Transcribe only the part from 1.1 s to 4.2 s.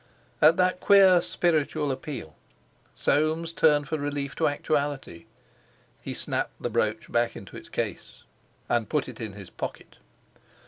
spiritual appeal Soames turned for